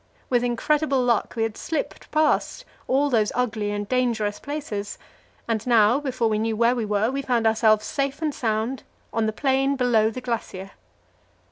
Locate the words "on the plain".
9.13-9.75